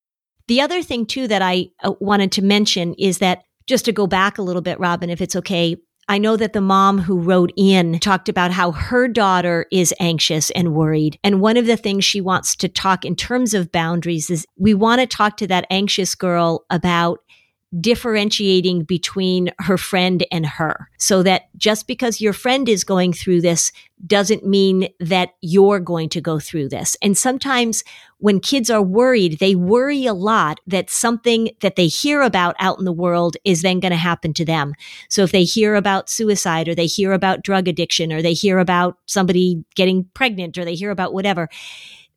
[0.48, 4.06] The other thing too that I uh, wanted to mention is that just to go
[4.06, 5.76] back a little bit, Robin, if it's okay,
[6.08, 10.50] I know that the mom who wrote in talked about how her daughter is anxious
[10.50, 11.18] and worried.
[11.24, 14.72] And one of the things she wants to talk in terms of boundaries is we
[14.72, 17.20] want to talk to that anxious girl about
[17.80, 23.40] differentiating between her friend and her so that just because your friend is going through
[23.40, 23.72] this
[24.06, 26.96] doesn't mean that you're going to go through this.
[27.02, 27.82] And sometimes
[28.18, 32.78] when kids are worried, they worry a lot that something that they hear about out
[32.78, 34.74] in the world is then going to happen to them.
[35.08, 38.58] So if they hear about suicide or they hear about drug addiction or they hear
[38.58, 41.48] about somebody getting pregnant or they hear about whatever,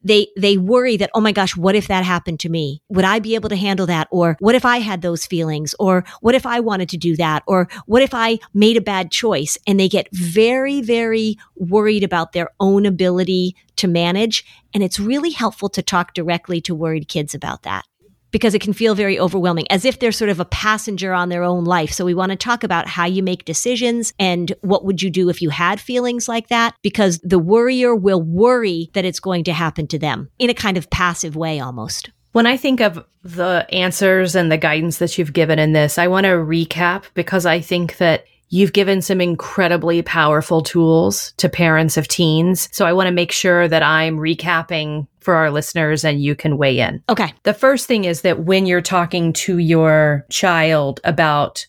[0.03, 2.81] they they worry that oh my gosh what if that happened to me?
[2.89, 4.07] Would i be able to handle that?
[4.11, 5.75] Or what if i had those feelings?
[5.79, 7.43] Or what if i wanted to do that?
[7.47, 9.57] Or what if i made a bad choice?
[9.67, 14.45] And they get very very worried about their own ability to manage.
[14.73, 17.85] And it's really helpful to talk directly to worried kids about that
[18.31, 21.43] because it can feel very overwhelming, as if they're sort of a passenger on their
[21.43, 21.91] own life.
[21.91, 25.29] So we want to talk about how you make decisions and what would you do
[25.29, 29.53] if you had feelings like that, because the worrier will worry that it's going to
[29.53, 32.09] happen to them in a kind of passive way almost.
[32.31, 36.07] When I think of the answers and the guidance that you've given in this, I
[36.07, 41.97] want to recap because I think that You've given some incredibly powerful tools to parents
[41.97, 42.67] of teens.
[42.71, 46.57] So I want to make sure that I'm recapping for our listeners and you can
[46.57, 47.03] weigh in.
[47.09, 47.33] Okay.
[47.43, 51.65] The first thing is that when you're talking to your child about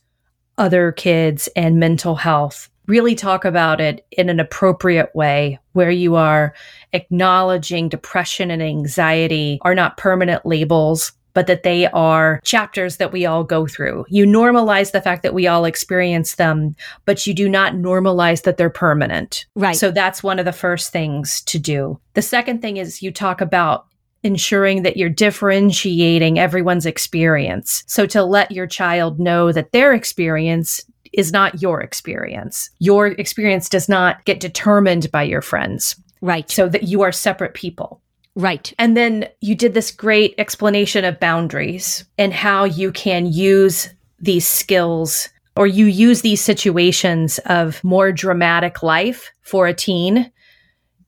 [0.59, 6.17] other kids and mental health, really talk about it in an appropriate way where you
[6.17, 6.53] are
[6.93, 13.27] acknowledging depression and anxiety are not permanent labels but that they are chapters that we
[13.27, 14.05] all go through.
[14.09, 16.75] You normalize the fact that we all experience them,
[17.05, 19.47] but you do not normalize that they're permanent.
[19.55, 19.77] Right.
[19.77, 22.01] So that's one of the first things to do.
[22.15, 23.87] The second thing is you talk about
[24.23, 27.85] ensuring that you're differentiating everyone's experience.
[27.87, 32.71] So to let your child know that their experience is not your experience.
[32.79, 35.97] Your experience does not get determined by your friends.
[36.21, 36.51] Right.
[36.51, 38.03] So that you are separate people.
[38.37, 38.73] Right.
[38.79, 43.89] And then you did this great explanation of boundaries and how you can use
[44.21, 50.31] these skills or you use these situations of more dramatic life for a teen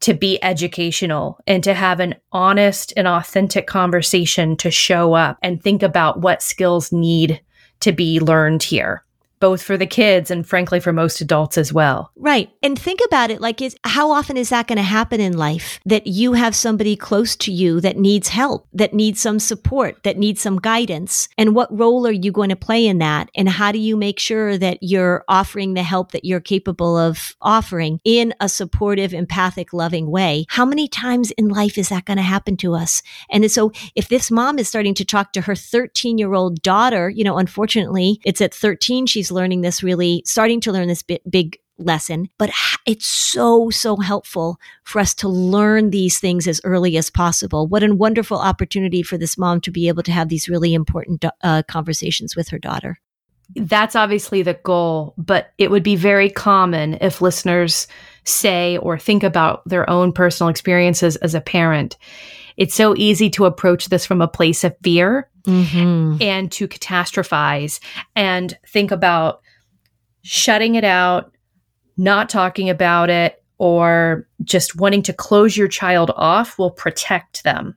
[0.01, 5.63] to be educational and to have an honest and authentic conversation to show up and
[5.63, 7.41] think about what skills need
[7.81, 9.05] to be learned here
[9.43, 12.13] both for the kids and frankly for most adults as well.
[12.15, 12.49] Right.
[12.63, 15.81] And think about it like is how often is that going to happen in life
[15.85, 20.17] that you have somebody close to you that needs help, that needs some support, that
[20.17, 21.29] needs some guidance?
[21.37, 23.31] And what role are you going to play in that?
[23.35, 27.35] And how do you make sure that you're offering the help that you're capable of
[27.43, 30.47] offering in a supportive, empathic, loving way?
[30.51, 33.03] How many times in life is that going to happen to us?
[33.29, 37.11] And so if this mom is starting to talk to her 13 year old daughter,
[37.11, 41.59] you know, unfortunately it's at 13 she's learning this really, starting to learn this big,
[41.79, 42.51] lesson, but
[42.87, 47.67] it's so, so helpful for us to learn these things as early as possible.
[47.67, 51.25] What a wonderful opportunity for this mom to be able to have these really important
[51.43, 52.99] uh, conversations with her daughter.
[53.55, 57.87] That's obviously the goal, but it would be very common if listeners
[58.25, 61.99] say or think about their own personal experiences as a parent.
[62.57, 66.17] It's so easy to approach this from a place of fear mm-hmm.
[66.21, 67.81] and to catastrophize
[68.17, 69.43] and think about
[70.23, 71.33] shutting it out,
[71.97, 77.77] not talking about it, or just wanting to close your child off will protect them.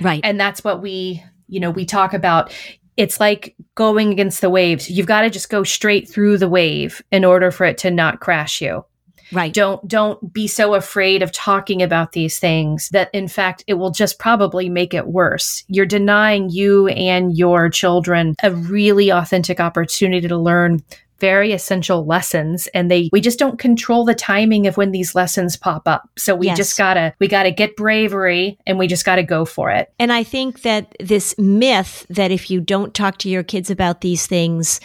[0.00, 0.20] Right.
[0.24, 2.52] And that's what we, you know, we talk about.
[2.96, 4.90] It's like going against the waves.
[4.90, 8.20] You've got to just go straight through the wave in order for it to not
[8.20, 8.84] crash you.
[9.32, 9.52] Right.
[9.52, 13.90] Don't don't be so afraid of talking about these things that in fact it will
[13.90, 15.64] just probably make it worse.
[15.68, 20.82] You're denying you and your children a really authentic opportunity to learn
[21.22, 25.56] very essential lessons and they we just don't control the timing of when these lessons
[25.56, 26.56] pop up so we yes.
[26.56, 30.24] just gotta we gotta get bravery and we just gotta go for it and i
[30.24, 34.80] think that this myth that if you don't talk to your kids about these things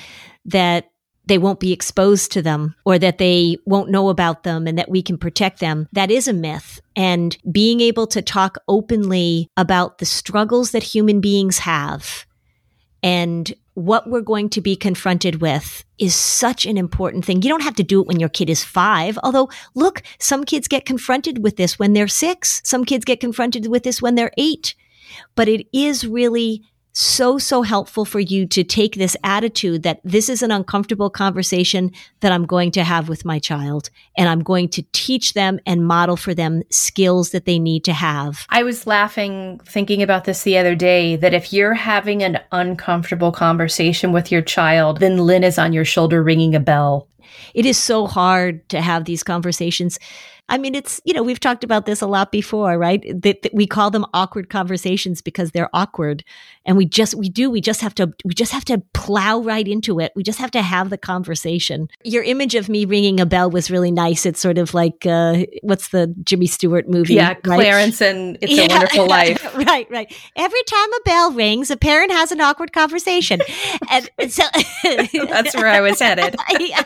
[0.45, 0.91] that
[1.27, 4.89] they won't be exposed to them or that they won't know about them and that
[4.89, 5.87] we can protect them.
[5.91, 6.79] That is a myth.
[6.95, 12.25] And being able to talk openly about the struggles that human beings have
[13.03, 17.43] and what we're going to be confronted with is such an important thing.
[17.43, 19.19] You don't have to do it when your kid is five.
[19.21, 22.59] Although, look, some kids get confronted with this when they're six.
[22.63, 24.73] Some kids get confronted with this when they're eight.
[25.35, 26.63] But it is really
[26.99, 31.91] so, so helpful for you to take this attitude that this is an uncomfortable conversation
[32.21, 35.85] that I'm going to have with my child and I'm going to teach them and
[35.85, 38.47] model for them skills that they need to have.
[38.49, 43.31] I was laughing thinking about this the other day that if you're having an uncomfortable
[43.31, 47.07] conversation with your child, then Lynn is on your shoulder ringing a bell.
[47.53, 49.99] It is so hard to have these conversations
[50.49, 53.03] I mean, it's, you know, we've talked about this a lot before, right?
[53.21, 56.23] That, that, we call them awkward conversations because they're awkward.
[56.65, 59.67] And we just, we do, we just have to, we just have to plow right
[59.67, 60.13] into it.
[60.15, 61.89] We just have to have the conversation.
[62.03, 64.25] Your image of me ringing a bell was really nice.
[64.25, 67.15] It's sort of like, uh, what's the Jimmy Stewart movie?
[67.15, 67.43] Yeah, right?
[67.43, 68.65] Clarence and It's yeah.
[68.65, 69.55] a Wonderful Life.
[69.55, 70.13] right, right.
[70.35, 73.41] Every time a bell rings, a parent has an awkward conversation.
[73.91, 74.43] and so
[74.83, 76.35] that's where I was headed.
[76.59, 76.83] yeah.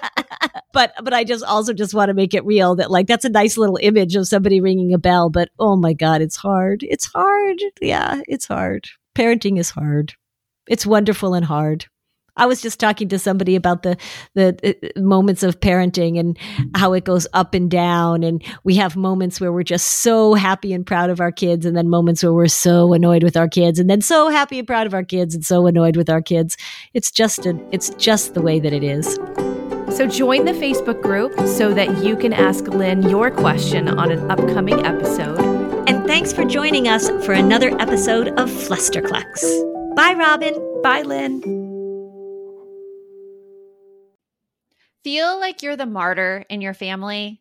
[0.73, 3.29] But, but I just also just want to make it real that like, that's a
[3.29, 6.83] nice nice little image of somebody ringing a bell, but oh my God, it's hard.
[6.83, 7.57] It's hard.
[7.81, 8.87] Yeah, it's hard.
[9.15, 10.13] Parenting is hard.
[10.67, 11.85] It's wonderful and hard.
[12.37, 13.97] I was just talking to somebody about the
[14.35, 16.37] the uh, moments of parenting and
[16.75, 20.71] how it goes up and down and we have moments where we're just so happy
[20.71, 23.79] and proud of our kids and then moments where we're so annoyed with our kids
[23.79, 26.55] and then so happy and proud of our kids and so annoyed with our kids.
[26.93, 29.19] It's just a, it's just the way that it is.
[29.95, 34.31] So join the Facebook group so that you can ask Lynn your question on an
[34.31, 35.39] upcoming episode.
[35.87, 39.95] And thanks for joining us for another episode of Flusterclux.
[39.95, 40.81] Bye, Robin.
[40.81, 41.41] Bye, Lynn.
[45.03, 47.40] Feel like you're the martyr in your family?